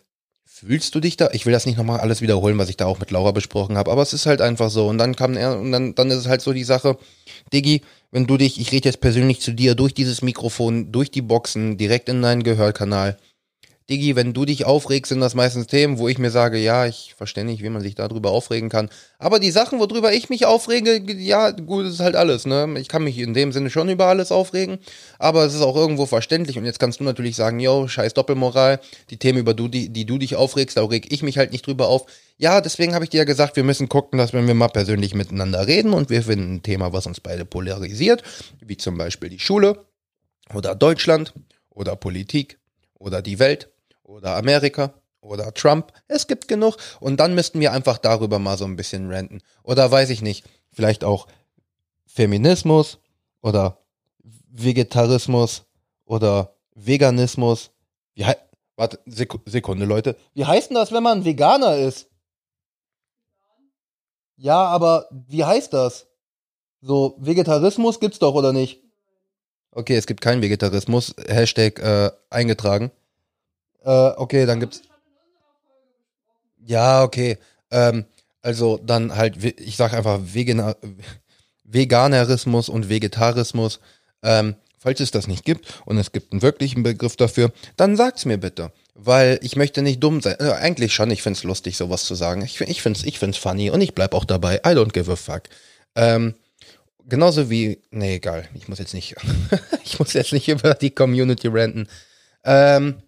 fühlst 0.55 0.95
du 0.95 1.01
dich 1.01 1.17
da? 1.17 1.31
Ich 1.33 1.47
will 1.47 1.53
das 1.53 1.67
nicht 1.67 1.77
nochmal 1.77 2.01
alles 2.01 2.21
wiederholen, 2.21 2.59
was 2.59 2.69
ich 2.69 2.77
da 2.77 2.87
auch 2.87 3.01
mit 3.01 3.11
Laura 3.11 3.33
besprochen 3.33 3.77
habe, 3.77 3.91
aber 3.91 4.03
es 4.03 4.13
ist 4.13 4.27
halt 4.27 4.41
einfach 4.41 4.71
so. 4.71 4.87
Und 4.87 4.99
dann 4.99 5.17
kam 5.17 5.37
er, 5.37 5.59
und 5.59 5.73
dann, 5.73 5.95
dann 5.95 6.11
ist 6.11 6.19
es 6.19 6.29
halt 6.29 6.43
so 6.43 6.53
die 6.53 6.65
Sache, 6.65 6.97
Diggi, 7.53 7.83
wenn 8.13 8.27
du 8.27 8.37
dich, 8.37 8.61
ich 8.61 8.71
rede 8.71 8.89
jetzt 8.89 9.01
persönlich 9.01 9.41
zu 9.41 9.53
dir, 9.53 9.75
durch 9.75 9.95
dieses 9.95 10.23
Mikrofon, 10.23 10.93
durch 10.93 11.11
die 11.11 11.23
Boxen, 11.23 11.77
direkt 11.77 12.09
in 12.09 12.23
deinen 12.23 12.45
Gehörkanal. 12.45 13.19
Diggi, 13.91 14.17
wenn 14.17 14.33
du 14.33 14.47
dich 14.47 14.65
aufregst, 14.65 15.11
sind 15.11 15.21
das 15.21 15.35
meistens 15.35 15.67
Themen, 15.67 15.99
wo 15.99 16.09
ich 16.09 16.17
mir 16.17 16.31
sage, 16.31 16.57
ja, 16.57 16.87
ich 16.87 17.13
verstehe 17.19 17.45
nicht, 17.45 17.63
wie 17.63 17.69
man 17.69 17.83
sich 17.83 17.95
darüber 17.95 18.31
aufregen 18.31 18.71
kann. 18.71 18.89
Aber 19.19 19.39
die 19.39 19.51
Sachen, 19.51 19.79
worüber 19.79 20.11
ich 20.11 20.31
mich 20.31 20.47
aufrege, 20.47 21.03
ja, 21.13 21.51
gut, 21.51 21.85
ist 21.85 22.01
halt 22.01 22.17
alles, 22.17 22.47
ne? 22.47 22.77
Ich 22.79 22.89
kann 22.89 23.05
mich 23.05 23.19
in 23.19 23.35
dem 23.35 23.53
Sinne 23.53 23.69
schon 23.69 23.91
über 23.91 24.07
alles 24.07 24.33
aufregen, 24.33 24.79
aber 25.19 25.45
es 25.45 25.53
ist 25.53 25.61
auch 25.61 25.77
irgendwo 25.77 26.07
verständlich. 26.07 26.57
Und 26.57 26.65
jetzt 26.65 26.79
kannst 26.79 27.01
du 27.01 27.05
natürlich 27.05 27.37
sagen, 27.37 27.61
yo, 27.61 27.87
scheiß 27.87 28.15
Doppelmoral, 28.15 28.81
die 29.11 29.19
Themen, 29.19 29.41
über 29.41 29.53
du, 29.53 29.69
die, 29.69 29.91
die 29.91 30.07
du 30.07 30.17
dich 30.17 30.35
aufregst, 30.35 30.79
da 30.79 30.85
reg 30.87 31.13
ich 31.13 31.23
mich 31.23 31.37
halt 31.37 31.53
nicht 31.53 31.67
drüber 31.67 31.89
auf. 31.89 32.07
Ja, 32.39 32.63
deswegen 32.63 32.95
habe 32.95 33.05
ich 33.05 33.11
dir 33.11 33.19
ja 33.19 33.25
gesagt, 33.25 33.55
wir 33.57 33.65
müssen 33.65 33.91
gucken, 33.91 34.19
dass 34.19 34.33
wenn 34.33 34.47
wir 34.47 34.55
mal 34.55 34.69
persönlich 34.69 35.15
miteinander 35.15 35.67
reden 35.67 35.93
und 35.93 36.09
wir 36.09 36.23
finden 36.23 36.55
ein 36.55 36.63
Thema, 36.63 36.95
was 36.95 37.07
uns 37.07 37.21
beide 37.21 37.45
polarisiert, 37.45 38.23
wie 38.65 38.79
zum 38.79 38.97
Beispiel 38.97 39.29
die 39.29 39.41
Schule 39.41 39.85
oder 40.55 40.75
Deutschland 40.75 41.35
oder 41.69 41.97
Politik 41.97 42.59
oder 42.99 43.21
die 43.21 43.39
Welt 43.39 43.69
oder 44.05 44.37
Amerika 44.37 44.95
oder 45.21 45.53
Trump. 45.53 45.93
Es 46.07 46.27
gibt 46.27 46.49
genug. 46.49 46.77
Und 47.01 47.19
dann 47.19 47.35
müssten 47.35 47.61
wir 47.61 47.73
einfach 47.73 47.99
darüber 47.99 48.39
mal 48.39 48.57
so 48.57 48.65
ein 48.65 48.77
bisschen 48.77 49.11
ranten. 49.11 49.41
Oder 49.63 49.91
weiß 49.91 50.11
ich 50.11 50.23
nicht, 50.23 50.45
vielleicht 50.73 51.03
auch 51.03 51.27
Feminismus 52.07 52.99
oder 53.43 53.79
Vegetarismus 54.51 55.65
oder 56.05 56.55
Veganismus. 56.75 57.71
Wie 58.15 58.25
he 58.25 58.35
Warte, 58.77 58.99
Sek 59.07 59.33
Sekunde, 59.47 59.85
Leute. 59.85 60.17
Wie 60.35 60.45
heißt 60.45 60.71
denn 60.71 60.75
das, 60.75 60.91
wenn 60.91 61.03
man 61.03 61.25
Veganer 61.25 61.77
ist? 61.77 62.09
Ja, 64.37 64.65
aber 64.65 65.09
wie 65.13 65.45
heißt 65.45 65.73
das? 65.73 66.09
So, 66.81 67.17
Vegetarismus 67.21 68.01
gibt's 68.01 68.19
doch, 68.19 68.35
oder 68.35 68.53
nicht? 68.53 68.83
Okay, 69.71 69.97
es 69.97 70.07
gibt 70.07 70.21
keinen 70.21 70.43
Vegetarismus. 70.43 71.15
Hashtag 71.29 71.79
äh, 71.79 72.11
eingetragen. 72.31 72.91
Äh, 73.85 74.13
okay, 74.17 74.47
dann 74.47 74.61
gibt's. 74.61 74.83
Ja, 76.65 77.03
okay. 77.03 77.39
Ähm, 77.71 78.07
also 78.43 78.79
dann 78.79 79.15
halt, 79.15 79.43
ich 79.43 79.77
sag 79.77 79.93
einfach 79.93 80.21
Vegana 80.23 80.77
Veganerismus 81.65 82.69
und 82.69 82.89
Vegetarismus. 82.89 83.81
Ähm, 84.23 84.55
falls 84.79 85.01
es 85.01 85.11
das 85.11 85.27
nicht 85.27 85.45
gibt 85.45 85.83
und 85.87 85.99
es 85.99 86.13
gibt 86.13 86.33
einen 86.33 86.43
wirklichen 86.43 86.83
Begriff 86.83 87.17
dafür, 87.17 87.53
dann 87.77 87.97
sagt's 87.97 88.25
mir 88.25 88.39
bitte. 88.39 88.73
Weil 88.95 89.41
ich 89.43 89.57
möchte 89.57 89.83
nicht 89.83 90.03
dumm 90.03 90.21
sein. 90.21 90.37
Äh, 90.39 90.53
eigentlich 90.53 90.95
schon, 90.95 91.11
ich 91.11 91.23
find's 91.23 91.43
lustig, 91.43 91.77
sowas 91.77 92.05
zu 92.05 92.15
sagen. 92.15 92.43
Ich, 92.43 92.61
ich, 92.61 92.81
find's, 92.81 93.03
ich 93.03 93.19
find's 93.19 93.39
funny 93.39 93.71
und 93.71 93.81
ich 93.81 93.95
bleib 93.95 94.15
auch 94.15 94.25
dabei. 94.25 94.57
I 94.57 94.71
don't 94.71 94.93
give 94.93 95.11
a 95.11 95.17
fuck. 95.17 95.43
Ähm, 95.97 96.35
genauso 97.09 97.51
wie. 97.51 97.81
Nee, 97.91 98.17
egal. 98.17 98.49
Ich 98.55 98.69
muss 98.69 98.79
jetzt 98.79 98.95
nicht. 98.95 99.17
ich 99.85 99.99
muss 99.99 100.13
jetzt 100.13 100.33
nicht 100.33 100.49
über 100.49 100.75
die 100.75 100.91
Community 100.91 101.49
ranten. 101.49 101.89
Ähm, 102.45 103.03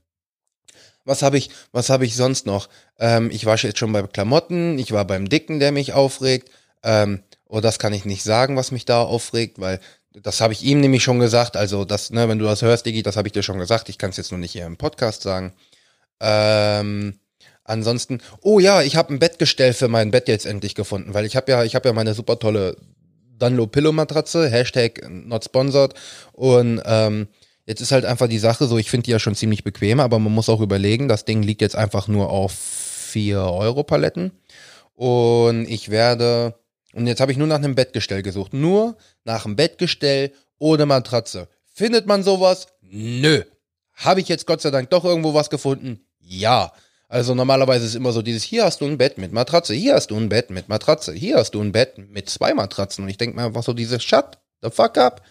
was 1.06 1.22
habe 1.22 1.38
ich, 1.38 1.50
was 1.72 1.88
habe 1.88 2.04
ich 2.04 2.16
sonst 2.16 2.44
noch? 2.44 2.68
Ähm, 2.98 3.30
ich 3.30 3.46
war 3.46 3.56
jetzt 3.56 3.78
schon 3.78 3.92
bei 3.92 4.02
Klamotten, 4.02 4.78
ich 4.78 4.92
war 4.92 5.06
beim 5.06 5.28
Dicken, 5.28 5.60
der 5.60 5.72
mich 5.72 5.94
aufregt. 5.94 6.50
Ähm, 6.82 7.22
oh, 7.48 7.60
das 7.60 7.78
kann 7.78 7.94
ich 7.94 8.04
nicht 8.04 8.22
sagen, 8.22 8.56
was 8.56 8.72
mich 8.72 8.84
da 8.84 9.02
aufregt, 9.02 9.60
weil 9.60 9.80
das 10.12 10.40
habe 10.40 10.52
ich 10.52 10.62
ihm 10.62 10.80
nämlich 10.80 11.02
schon 11.02 11.20
gesagt. 11.20 11.56
Also 11.56 11.84
das, 11.84 12.10
ne, 12.10 12.28
wenn 12.28 12.38
du 12.38 12.44
das 12.44 12.62
hörst, 12.62 12.86
Digi, 12.86 13.02
das 13.02 13.16
habe 13.16 13.28
ich 13.28 13.32
dir 13.32 13.42
schon 13.42 13.58
gesagt. 13.58 13.88
Ich 13.88 13.98
kann 13.98 14.10
es 14.10 14.16
jetzt 14.16 14.32
nur 14.32 14.40
nicht 14.40 14.52
hier 14.52 14.66
im 14.66 14.76
Podcast 14.76 15.22
sagen. 15.22 15.52
Ähm, 16.20 17.18
ansonsten, 17.64 18.20
oh 18.42 18.58
ja, 18.58 18.82
ich 18.82 18.96
habe 18.96 19.14
ein 19.14 19.18
Bettgestell 19.18 19.74
für 19.74 19.88
mein 19.88 20.10
Bett 20.10 20.28
jetzt 20.28 20.46
endlich 20.46 20.74
gefunden, 20.74 21.14
weil 21.14 21.26
ich 21.26 21.36
habe 21.36 21.50
ja, 21.50 21.64
ich 21.64 21.74
habe 21.74 21.88
ja 21.88 21.92
meine 21.92 22.14
super 22.14 22.38
tolle 22.38 22.76
Dunlow 23.38 23.66
Pillow 23.66 23.92
Matratze, 23.92 24.48
Hashtag 24.48 25.08
not 25.08 25.44
sponsored 25.44 25.94
und 26.32 26.82
ähm, 26.84 27.28
Jetzt 27.66 27.80
ist 27.80 27.92
halt 27.92 28.04
einfach 28.04 28.28
die 28.28 28.38
Sache 28.38 28.66
so, 28.66 28.78
ich 28.78 28.90
finde 28.90 29.04
die 29.04 29.10
ja 29.10 29.18
schon 29.18 29.34
ziemlich 29.34 29.64
bequem, 29.64 29.98
aber 29.98 30.18
man 30.20 30.32
muss 30.32 30.48
auch 30.48 30.60
überlegen, 30.60 31.08
das 31.08 31.24
Ding 31.24 31.42
liegt 31.42 31.60
jetzt 31.60 31.74
einfach 31.74 32.06
nur 32.06 32.30
auf 32.30 32.52
4 32.52 33.40
Euro 33.40 33.82
Paletten. 33.82 34.30
Und 34.94 35.68
ich 35.68 35.90
werde, 35.90 36.54
und 36.94 37.06
jetzt 37.06 37.20
habe 37.20 37.32
ich 37.32 37.38
nur 37.38 37.48
nach 37.48 37.56
einem 37.56 37.74
Bettgestell 37.74 38.22
gesucht. 38.22 38.54
Nur 38.54 38.96
nach 39.24 39.44
einem 39.44 39.56
Bettgestell 39.56 40.32
ohne 40.58 40.86
Matratze. 40.86 41.48
Findet 41.66 42.06
man 42.06 42.22
sowas? 42.22 42.68
Nö. 42.80 43.42
Habe 43.94 44.20
ich 44.20 44.28
jetzt 44.28 44.46
Gott 44.46 44.62
sei 44.62 44.70
Dank 44.70 44.90
doch 44.90 45.04
irgendwo 45.04 45.34
was 45.34 45.50
gefunden? 45.50 46.00
Ja. 46.20 46.72
Also 47.08 47.34
normalerweise 47.34 47.86
ist 47.86 47.94
immer 47.94 48.12
so 48.12 48.22
dieses, 48.22 48.42
hier 48.42 48.64
hast 48.64 48.80
du 48.80 48.84
ein 48.84 48.98
Bett 48.98 49.18
mit 49.18 49.32
Matratze, 49.32 49.74
hier 49.74 49.94
hast 49.94 50.10
du 50.10 50.16
ein 50.16 50.28
Bett 50.28 50.50
mit 50.50 50.68
Matratze, 50.68 51.12
hier 51.12 51.36
hast 51.36 51.52
du 51.52 51.60
ein 51.60 51.72
Bett 51.72 51.98
mit 51.98 52.28
zwei 52.28 52.52
Matratzen. 52.54 53.04
Und 53.04 53.10
ich 53.10 53.18
denke 53.18 53.36
mir 53.36 53.44
einfach 53.44 53.62
so 53.62 53.72
dieses, 53.72 54.02
shut 54.02 54.38
the 54.62 54.70
fuck 54.70 54.98
up. 54.98 55.22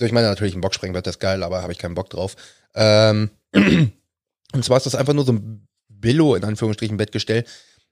So, 0.00 0.06
ich 0.06 0.12
meine 0.12 0.28
natürlich 0.28 0.54
ein 0.54 0.62
Boxspringbett 0.62 1.06
ist 1.06 1.20
geil, 1.20 1.42
aber 1.42 1.60
habe 1.60 1.72
ich 1.72 1.78
keinen 1.78 1.94
Bock 1.94 2.08
drauf. 2.08 2.34
Ähm, 2.74 3.28
und 3.52 4.64
zwar 4.64 4.78
ist 4.78 4.86
das 4.86 4.94
einfach 4.94 5.12
nur 5.12 5.26
so 5.26 5.32
ein 5.32 5.68
Billo 5.90 6.34
in 6.34 6.42
Anführungsstrichen 6.42 6.96
Bettgestell. 6.96 7.44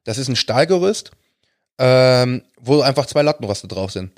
Das 0.04 0.16
ist 0.16 0.28
ein 0.28 0.36
Stahlgerüst, 0.36 1.10
ähm, 1.76 2.44
wo 2.58 2.80
einfach 2.80 3.04
zwei 3.04 3.20
Lattenroste 3.20 3.68
drauf 3.68 3.92
sind. 3.92 4.12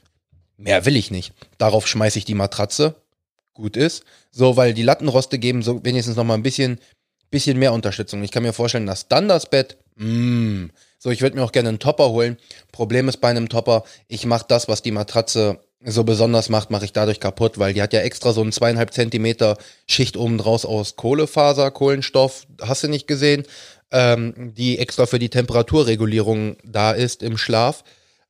Mehr 0.56 0.86
will 0.86 0.94
ich 0.94 1.10
nicht. 1.10 1.32
Darauf 1.58 1.88
schmeiße 1.88 2.16
ich 2.16 2.24
die 2.24 2.34
Matratze. 2.34 2.94
Gut 3.54 3.76
ist. 3.76 4.04
So, 4.30 4.56
weil 4.56 4.72
die 4.72 4.84
Lattenroste 4.84 5.40
geben 5.40 5.62
so 5.64 5.84
wenigstens 5.84 6.14
noch 6.14 6.22
mal 6.22 6.34
ein 6.34 6.44
bisschen, 6.44 6.78
bisschen 7.32 7.58
mehr 7.58 7.72
Unterstützung. 7.72 8.22
Ich 8.22 8.30
kann 8.30 8.44
mir 8.44 8.52
vorstellen, 8.52 8.86
dass 8.86 9.08
dann 9.08 9.26
das 9.26 9.50
Bett, 9.50 9.78
mh, 9.96 10.68
so, 11.00 11.10
ich 11.10 11.22
würde 11.22 11.34
mir 11.34 11.42
auch 11.42 11.50
gerne 11.50 11.70
einen 11.70 11.80
Topper 11.80 12.10
holen. 12.10 12.36
Problem 12.70 13.08
ist 13.08 13.16
bei 13.16 13.30
einem 13.30 13.48
Topper, 13.48 13.82
ich 14.06 14.26
mache 14.26 14.44
das, 14.46 14.68
was 14.68 14.80
die 14.80 14.92
Matratze 14.92 15.58
so 15.84 16.04
besonders 16.04 16.48
macht, 16.48 16.70
mache 16.70 16.84
ich 16.84 16.92
dadurch 16.92 17.20
kaputt, 17.20 17.58
weil 17.58 17.72
die 17.72 17.82
hat 17.82 17.92
ja 17.92 18.00
extra 18.00 18.32
so 18.32 18.42
einen 18.42 18.52
zweieinhalb 18.52 18.92
Zentimeter 18.92 19.56
Schicht 19.86 20.16
oben 20.16 20.38
draus 20.38 20.64
aus 20.64 20.96
Kohlefaser, 20.96 21.70
Kohlenstoff, 21.70 22.46
hast 22.60 22.84
du 22.84 22.88
nicht 22.88 23.06
gesehen, 23.06 23.44
ähm, 23.90 24.52
die 24.54 24.78
extra 24.78 25.06
für 25.06 25.18
die 25.18 25.30
Temperaturregulierung 25.30 26.56
da 26.64 26.92
ist 26.92 27.22
im 27.22 27.38
Schlaf. 27.38 27.82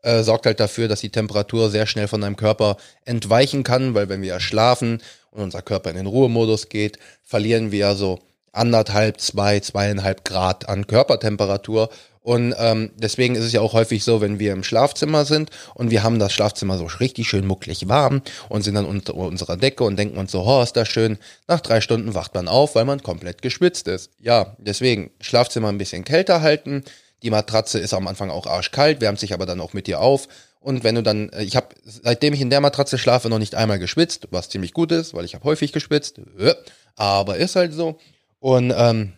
Äh, 0.03 0.23
sorgt 0.23 0.47
halt 0.47 0.61
dafür, 0.61 0.89
dass 0.89 1.01
die 1.01 1.11
Temperatur 1.11 1.69
sehr 1.69 1.87
schnell 1.87 2.09
von 2.09 2.23
deinem 2.23 2.37
Körper 2.37 2.77
entweichen 3.05 3.65
kann, 3.65 3.95
weil 3.95 4.09
wenn 4.09 4.23
wir 4.23 4.29
ja 4.29 4.41
schlafen 4.41 5.03
und 5.31 5.43
unser 5.43 5.61
Körper 5.61 5.91
in 5.91 5.97
den 5.97 6.07
Ruhemodus 6.07 6.69
geht, 6.69 6.99
verlieren 7.23 7.71
wir 7.71 7.79
ja 7.81 7.95
so 7.95 8.21
anderthalb, 8.53 9.21
zwei, 9.21 9.61
zweieinhalb 9.61 10.25
Grad 10.25 10.69
an 10.69 10.87
Körpertemperatur 10.87 11.91
und 12.23 12.55
ähm, 12.59 12.91
deswegen 12.97 13.35
ist 13.35 13.45
es 13.45 13.53
ja 13.53 13.63
auch 13.63 13.73
häufig 13.73 14.05
so, 14.05 14.21
wenn 14.21 14.39
wir 14.39 14.53
im 14.53 14.63
Schlafzimmer 14.63 15.25
sind 15.25 15.51
und 15.75 15.91
wir 15.91 16.03
haben 16.03 16.19
das 16.19 16.33
Schlafzimmer 16.33 16.77
so 16.77 16.85
richtig 16.85 17.29
schön 17.29 17.47
mucklig 17.47 17.89
warm 17.89 18.21
und 18.51 18.63
sind 18.63 18.75
dann 18.75 18.85
unter 18.85 19.15
unserer 19.15 19.57
Decke 19.57 19.85
und 19.85 19.97
denken 19.97 20.19
uns 20.19 20.33
so, 20.33 20.43
oh, 20.43 20.63
ist 20.63 20.77
das 20.77 20.89
schön. 20.89 21.19
Nach 21.49 21.61
drei 21.61 21.81
Stunden 21.81 22.15
wacht 22.15 22.35
man 22.35 22.47
auf, 22.47 22.75
weil 22.75 22.85
man 22.85 23.03
komplett 23.03 23.41
geschwitzt 23.41 23.89
ist. 23.89 24.11
Ja, 24.21 24.55
deswegen 24.59 25.11
Schlafzimmer 25.21 25.69
ein 25.69 25.79
bisschen 25.79 26.05
kälter 26.05 26.43
halten. 26.43 26.85
Die 27.23 27.31
Matratze 27.31 27.79
ist 27.79 27.95
am 27.95 28.07
Anfang 28.07 28.31
auch 28.31 28.47
arschkalt, 28.47 29.01
wärmt 29.01 29.19
sich 29.19 29.33
aber 29.33 29.47
dann 29.47 29.61
auch 29.61 29.73
mit 29.73 29.87
dir 29.87 30.01
auf. 30.01 30.29
Und 30.61 30.85
wenn 30.85 30.95
du 30.95 31.03
dann, 31.03 31.31
äh, 31.31 31.43
ich 31.43 31.57
habe, 31.57 31.69
seitdem 31.85 32.35
ich 32.35 32.43
in 32.43 32.51
der 32.51 32.61
Matratze 32.61 32.99
schlafe, 32.99 33.31
noch 33.31 33.39
nicht 33.39 33.55
einmal 33.55 33.79
geschwitzt, 33.79 34.29
was 34.31 34.51
ziemlich 34.51 34.75
gut 34.75 34.93
ist, 34.93 35.15
weil 35.15 35.25
ich 35.25 35.35
habe 35.35 35.45
häufig 35.45 35.73
geschwitzt. 35.73 36.21
Äh, 36.39 36.55
aber 36.97 37.39
ist 37.39 37.57
halt 37.57 37.73
so. 37.73 37.99
Und 38.41 38.75
ähm, 38.77 39.15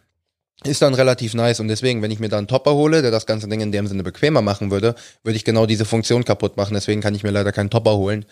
ist 0.64 0.82
dann 0.82 0.94
relativ 0.94 1.34
nice 1.34 1.60
und 1.60 1.68
deswegen, 1.68 2.02
wenn 2.02 2.10
ich 2.10 2.18
mir 2.18 2.28
da 2.28 2.38
einen 2.38 2.48
Topper 2.48 2.74
hole, 2.74 3.02
der 3.02 3.10
das 3.10 3.26
ganze 3.26 3.48
Ding 3.48 3.60
in 3.60 3.72
dem 3.72 3.86
Sinne 3.86 4.02
bequemer 4.02 4.42
machen 4.42 4.70
würde, 4.70 4.94
würde 5.22 5.36
ich 5.36 5.44
genau 5.44 5.66
diese 5.66 5.84
Funktion 5.84 6.24
kaputt 6.24 6.56
machen. 6.56 6.74
Deswegen 6.74 7.00
kann 7.00 7.14
ich 7.14 7.22
mir 7.22 7.30
leider 7.30 7.52
keinen 7.52 7.70
Topper 7.70 7.96
holen. 7.96 8.24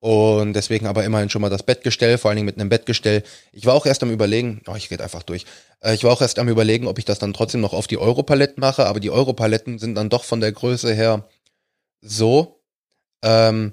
Und 0.00 0.52
deswegen 0.52 0.86
aber 0.86 1.04
immerhin 1.04 1.28
schon 1.28 1.42
mal 1.42 1.50
das 1.50 1.64
Bettgestell, 1.64 2.18
vor 2.18 2.30
allen 2.30 2.36
Dingen 2.36 2.46
mit 2.46 2.58
einem 2.58 2.68
Bettgestell. 2.68 3.24
Ich 3.52 3.66
war 3.66 3.74
auch 3.74 3.84
erst 3.84 4.02
am 4.02 4.10
überlegen, 4.10 4.62
oh, 4.68 4.76
ich 4.76 4.90
rede 4.90 5.02
einfach 5.02 5.24
durch. 5.24 5.44
Äh, 5.80 5.94
ich 5.94 6.04
war 6.04 6.12
auch 6.12 6.22
erst 6.22 6.38
am 6.38 6.48
überlegen, 6.48 6.86
ob 6.86 6.98
ich 6.98 7.04
das 7.04 7.18
dann 7.18 7.34
trotzdem 7.34 7.60
noch 7.60 7.72
auf 7.72 7.88
die 7.88 7.98
Europaletten 7.98 8.60
mache, 8.60 8.86
aber 8.86 9.00
die 9.00 9.10
Europaletten 9.10 9.78
sind 9.78 9.96
dann 9.96 10.08
doch 10.08 10.22
von 10.24 10.40
der 10.40 10.52
Größe 10.52 10.94
her 10.94 11.28
so, 12.00 12.62
ähm, 13.24 13.72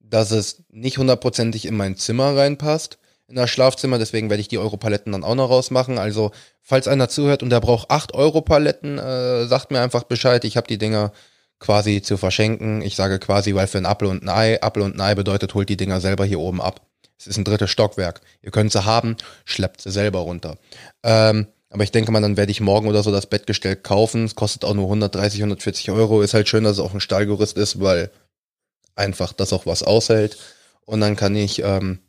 dass 0.00 0.32
es 0.32 0.64
nicht 0.68 0.98
hundertprozentig 0.98 1.64
in 1.64 1.76
mein 1.76 1.96
Zimmer 1.96 2.36
reinpasst 2.36 2.98
in 3.26 3.36
das 3.36 3.50
Schlafzimmer, 3.50 3.98
deswegen 3.98 4.28
werde 4.30 4.40
ich 4.40 4.48
die 4.48 4.58
Europaletten 4.58 5.12
dann 5.12 5.24
auch 5.24 5.34
noch 5.34 5.48
rausmachen. 5.48 5.98
Also, 5.98 6.30
falls 6.60 6.88
einer 6.88 7.08
zuhört 7.08 7.42
und 7.42 7.50
der 7.50 7.60
braucht 7.60 7.90
8 7.90 8.14
Europaletten, 8.14 8.98
äh, 8.98 9.46
sagt 9.46 9.70
mir 9.70 9.80
einfach 9.80 10.04
Bescheid. 10.04 10.44
Ich 10.44 10.56
habe 10.56 10.66
die 10.66 10.78
Dinger 10.78 11.12
quasi 11.58 12.02
zu 12.02 12.16
verschenken. 12.16 12.82
Ich 12.82 12.96
sage 12.96 13.18
quasi, 13.18 13.54
weil 13.54 13.66
für 13.66 13.78
ein 13.78 13.86
Apfel 13.86 14.08
und 14.08 14.22
ein 14.22 14.28
Ei, 14.28 14.62
Apfel 14.62 14.82
und 14.82 14.96
ein 14.96 15.00
Ei 15.00 15.14
bedeutet, 15.14 15.54
holt 15.54 15.68
die 15.68 15.76
Dinger 15.76 16.00
selber 16.00 16.24
hier 16.24 16.40
oben 16.40 16.60
ab. 16.60 16.82
Es 17.18 17.26
ist 17.26 17.38
ein 17.38 17.44
drittes 17.44 17.70
Stockwerk. 17.70 18.20
Ihr 18.42 18.50
könnt 18.50 18.72
sie 18.72 18.84
haben, 18.84 19.16
schleppt 19.44 19.80
sie 19.80 19.90
selber 19.90 20.20
runter. 20.20 20.58
Ähm, 21.02 21.46
aber 21.70 21.82
ich 21.82 21.92
denke 21.92 22.12
mal, 22.12 22.20
dann 22.20 22.36
werde 22.36 22.52
ich 22.52 22.60
morgen 22.60 22.86
oder 22.86 23.02
so 23.02 23.10
das 23.10 23.26
Bettgestell 23.26 23.76
kaufen. 23.76 24.24
Es 24.24 24.34
kostet 24.34 24.64
auch 24.64 24.74
nur 24.74 24.84
130, 24.84 25.40
140 25.40 25.90
Euro. 25.90 26.22
Ist 26.22 26.34
halt 26.34 26.48
schön, 26.48 26.64
dass 26.64 26.74
es 26.74 26.78
auch 26.78 26.92
ein 26.92 27.00
Stahlgerüst 27.00 27.56
ist, 27.56 27.80
weil 27.80 28.10
einfach 28.94 29.32
das 29.32 29.52
auch 29.52 29.66
was 29.66 29.82
aushält. 29.82 30.36
Und 30.84 31.00
dann 31.00 31.16
kann 31.16 31.34
ich 31.34 31.62
ähm, 31.62 32.00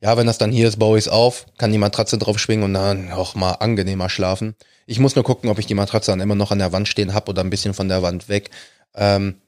ja, 0.00 0.16
wenn 0.16 0.26
das 0.26 0.38
dann 0.38 0.52
hier 0.52 0.68
ist, 0.68 0.78
baue 0.78 0.98
ich 0.98 1.06
es 1.06 1.08
auf, 1.10 1.46
kann 1.58 1.72
die 1.72 1.78
Matratze 1.78 2.18
drauf 2.18 2.38
schwingen 2.38 2.64
und 2.64 2.74
dann 2.74 3.10
auch 3.12 3.34
mal 3.34 3.52
angenehmer 3.52 4.08
schlafen. 4.08 4.54
Ich 4.86 5.00
muss 5.00 5.16
nur 5.16 5.24
gucken, 5.24 5.50
ob 5.50 5.58
ich 5.58 5.66
die 5.66 5.74
Matratze 5.74 6.12
dann 6.12 6.20
immer 6.20 6.36
noch 6.36 6.52
an 6.52 6.60
der 6.60 6.72
Wand 6.72 6.88
stehen 6.88 7.14
habe 7.14 7.30
oder 7.30 7.42
ein 7.42 7.50
bisschen 7.50 7.74
von 7.74 7.88
der 7.88 8.02
Wand 8.02 8.28
weg. 8.28 8.50
Ähm, 8.94 9.40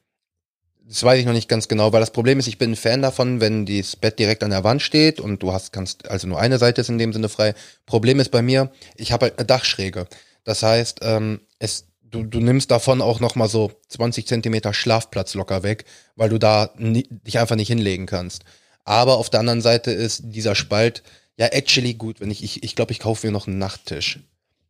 das 0.90 1.04
weiß 1.04 1.20
ich 1.20 1.26
noch 1.26 1.32
nicht 1.32 1.48
ganz 1.48 1.68
genau, 1.68 1.92
weil 1.92 2.00
das 2.00 2.10
Problem 2.10 2.40
ist, 2.40 2.48
ich 2.48 2.58
bin 2.58 2.72
ein 2.72 2.76
Fan 2.76 3.00
davon, 3.00 3.40
wenn 3.40 3.64
das 3.64 3.94
Bett 3.94 4.18
direkt 4.18 4.42
an 4.42 4.50
der 4.50 4.64
Wand 4.64 4.82
steht 4.82 5.20
und 5.20 5.40
du 5.40 5.52
hast, 5.52 5.72
kannst, 5.72 6.08
also 6.10 6.26
nur 6.26 6.40
eine 6.40 6.58
Seite 6.58 6.80
ist 6.80 6.88
in 6.88 6.98
dem 6.98 7.12
Sinne 7.12 7.28
frei. 7.28 7.54
Problem 7.86 8.18
ist 8.18 8.32
bei 8.32 8.42
mir, 8.42 8.72
ich 8.96 9.12
habe 9.12 9.26
halt 9.26 9.38
eine 9.38 9.46
Dachschräge. 9.46 10.08
Das 10.42 10.64
heißt, 10.64 10.98
ähm, 11.02 11.42
es, 11.60 11.86
du, 12.02 12.24
du 12.24 12.40
nimmst 12.40 12.72
davon 12.72 13.02
auch 13.02 13.20
nochmal 13.20 13.48
so 13.48 13.70
20 13.88 14.26
Zentimeter 14.26 14.74
Schlafplatz 14.74 15.34
locker 15.34 15.62
weg, 15.62 15.84
weil 16.16 16.28
du 16.28 16.38
da 16.38 16.70
nie, 16.76 17.06
dich 17.08 17.38
einfach 17.38 17.56
nicht 17.56 17.68
hinlegen 17.68 18.06
kannst. 18.06 18.42
Aber 18.84 19.18
auf 19.18 19.30
der 19.30 19.40
anderen 19.40 19.60
Seite 19.60 19.90
ist 19.90 20.22
dieser 20.24 20.54
Spalt 20.54 21.02
ja 21.36 21.46
actually 21.46 21.94
gut, 21.94 22.20
wenn 22.20 22.30
ich, 22.30 22.42
ich, 22.42 22.62
ich 22.62 22.76
glaube, 22.76 22.92
ich 22.92 22.98
kaufe 22.98 23.26
mir 23.26 23.32
noch 23.32 23.46
einen 23.46 23.58
Nachttisch. 23.58 24.20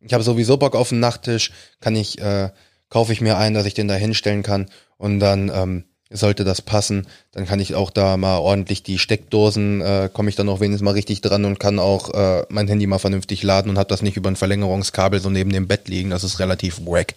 Ich 0.01 0.13
habe 0.13 0.25
sowieso 0.25 0.57
Bock 0.57 0.77
auf 0.77 0.93
einen 0.93 1.01
Nachttisch, 1.01 1.53
kann 1.81 1.97
ich, 1.97 2.21
äh, 2.21 2.51
kaufe 2.89 3.13
ich 3.13 3.21
mir 3.21 3.37
einen, 3.37 3.55
dass 3.55 3.67
ich 3.67 3.75
den 3.75 3.89
da 3.89 3.95
hinstellen 3.95 4.43
kann 4.43 4.71
und 4.97 5.21
dann 5.21 5.51
ähm, 5.53 5.85
sollte 6.11 6.45
das 6.45 6.61
passen, 6.61 7.07
dann 7.31 7.47
kann 7.47 7.61
ich 7.61 7.75
auch 7.75 7.91
da 7.91 8.17
mal 8.17 8.39
ordentlich 8.39 8.83
die 8.83 8.99
Steckdosen, 8.99 9.81
äh, 9.81 10.11
komme 10.13 10.29
ich 10.29 10.37
dann 10.37 10.49
auch 10.49 10.61
wenigstens 10.61 10.85
mal 10.85 10.95
richtig 10.95 11.21
dran 11.21 11.45
und 11.45 11.61
kann 11.61 11.79
auch 11.79 12.13
äh, 12.13 12.45
mein 12.49 12.67
Handy 12.67 12.87
mal 12.87 12.99
vernünftig 12.99 13.43
laden 13.43 13.71
und 13.71 13.79
habe 13.79 13.89
das 13.89 14.03
nicht 14.03 14.17
über 14.17 14.31
ein 14.31 14.37
Verlängerungskabel 14.37 15.21
so 15.21 15.31
neben 15.31 15.53
dem 15.53 15.69
Bett 15.69 15.89
liegen, 15.89 16.11
das 16.11 16.25
ist 16.25 16.41
relativ 16.41 16.85
wack. 16.85 17.15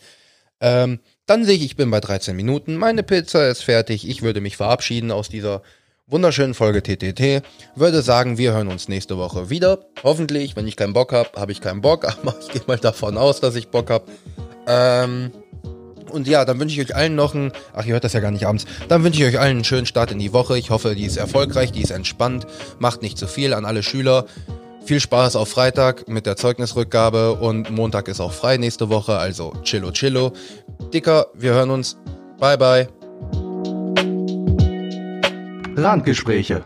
Ähm, 0.62 1.00
dann 1.26 1.46
sehe 1.46 1.56
ich, 1.56 1.64
ich 1.64 1.76
bin 1.76 1.90
bei 1.90 2.00
13 2.00 2.36
Minuten, 2.36 2.76
meine 2.76 3.02
Pizza 3.02 3.50
ist 3.50 3.64
fertig, 3.64 4.08
ich 4.08 4.22
würde 4.22 4.42
mich 4.42 4.58
verabschieden 4.58 5.12
aus 5.12 5.28
dieser 5.28 5.64
wunderschönen 6.13 6.53
Folge 6.53 6.84
TTT. 6.84 7.43
Würde 7.75 8.03
sagen, 8.03 8.38
wir 8.38 8.53
hören 8.53 8.67
uns 8.67 8.88
nächste 8.88 9.17
Woche 9.17 9.50
wieder. 9.50 9.79
Hoffentlich, 10.03 10.55
wenn 10.55 10.67
ich 10.67 10.75
keinen 10.75 10.93
Bock 10.93 11.12
habe, 11.12 11.29
habe 11.36 11.51
ich 11.51 11.60
keinen 11.60 11.82
Bock, 11.82 12.05
aber 12.08 12.36
ich 12.39 12.50
gehe 12.50 12.62
mal 12.67 12.77
davon 12.77 13.17
aus, 13.17 13.41
dass 13.41 13.55
ich 13.55 13.70
Bock 13.70 13.89
habe. 13.89 14.05
Ähm, 14.67 15.32
und 16.12 16.27
ja, 16.27 16.46
dann 16.46 16.60
wünsche 16.60 16.79
ich 16.79 16.88
euch 16.88 16.96
allen 16.96 17.15
noch 17.15 17.34
einen, 17.34 17.51
ach, 17.74 17.86
ihr 17.86 17.93
hört 17.93 18.03
das 18.03 18.13
ja 18.13 18.20
gar 18.20 18.29
nicht 18.29 18.46
abends, 18.46 18.65
dann 18.88 19.03
wünsche 19.03 19.24
ich 19.24 19.27
euch 19.27 19.39
allen 19.39 19.55
einen 19.55 19.63
schönen 19.63 19.88
Start 19.88 20.12
in 20.12 20.20
die 20.20 20.34
Woche. 20.34 20.55
Ich 20.55 20.70
hoffe, 20.70 20.93
die 20.93 21.05
ist 21.05 21.17
erfolgreich, 21.17 21.72
die 21.72 21.82
ist 21.82 21.89
entspannt, 21.89 22.46
macht 22.77 23.01
nicht 23.01 23.17
zu 23.17 23.25
viel 23.25 23.53
an 23.55 23.65
alle 23.65 23.82
Schüler. 23.82 24.27
Viel 24.86 25.00
Spaß 25.00 25.36
auf 25.38 25.50
Freitag 25.50 26.08
mit 26.08 26.27
der 26.27 26.36
Zeugnisrückgabe 26.36 27.34
und 27.34 27.72
Montag 27.72 28.08
ist 28.08 28.20
auch 28.20 28.34
frei 28.34 28.58
nächste 28.58 28.89
Woche, 28.89 29.17
also 29.17 29.53
chillo 29.63 29.91
chillo. 29.91 30.34
Dicker, 30.93 31.27
wir 31.34 31.53
hören 31.53 31.72
uns. 31.72 31.98
Bye 32.39 32.58
bye. 32.58 33.02
Randgespräche 35.75 36.65